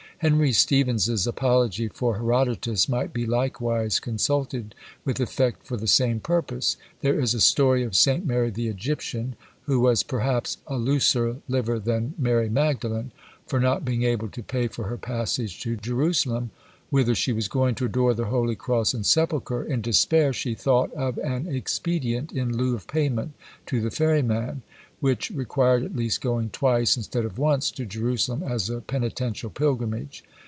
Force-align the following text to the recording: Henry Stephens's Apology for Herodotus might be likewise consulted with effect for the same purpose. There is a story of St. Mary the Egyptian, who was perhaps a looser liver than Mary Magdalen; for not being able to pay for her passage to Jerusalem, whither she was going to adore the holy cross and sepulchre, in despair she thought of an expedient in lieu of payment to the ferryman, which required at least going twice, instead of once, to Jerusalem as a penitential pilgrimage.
Henry 0.23 0.51
Stephens's 0.51 1.25
Apology 1.25 1.87
for 1.87 2.15
Herodotus 2.17 2.87
might 2.87 3.11
be 3.11 3.25
likewise 3.25 3.99
consulted 3.99 4.75
with 5.03 5.19
effect 5.19 5.65
for 5.65 5.77
the 5.77 5.87
same 5.87 6.19
purpose. 6.19 6.77
There 6.99 7.19
is 7.19 7.33
a 7.33 7.39
story 7.41 7.81
of 7.81 7.95
St. 7.95 8.23
Mary 8.23 8.51
the 8.51 8.67
Egyptian, 8.67 9.35
who 9.63 9.79
was 9.79 10.03
perhaps 10.03 10.57
a 10.67 10.77
looser 10.77 11.37
liver 11.47 11.79
than 11.79 12.13
Mary 12.19 12.49
Magdalen; 12.49 13.11
for 13.47 13.59
not 13.59 13.83
being 13.83 14.03
able 14.03 14.29
to 14.29 14.43
pay 14.43 14.67
for 14.67 14.83
her 14.89 14.97
passage 14.99 15.59
to 15.61 15.75
Jerusalem, 15.75 16.51
whither 16.91 17.15
she 17.15 17.33
was 17.33 17.47
going 17.47 17.73
to 17.75 17.85
adore 17.85 18.13
the 18.13 18.25
holy 18.25 18.55
cross 18.55 18.93
and 18.93 19.05
sepulchre, 19.05 19.63
in 19.63 19.81
despair 19.81 20.33
she 20.33 20.53
thought 20.53 20.91
of 20.93 21.17
an 21.17 21.47
expedient 21.47 22.31
in 22.31 22.55
lieu 22.55 22.75
of 22.75 22.85
payment 22.85 23.33
to 23.65 23.81
the 23.81 23.89
ferryman, 23.89 24.61
which 24.99 25.31
required 25.31 25.83
at 25.83 25.95
least 25.95 26.21
going 26.21 26.47
twice, 26.51 26.95
instead 26.95 27.25
of 27.25 27.39
once, 27.39 27.71
to 27.71 27.83
Jerusalem 27.87 28.43
as 28.43 28.69
a 28.69 28.81
penitential 28.81 29.49
pilgrimage. 29.49 30.23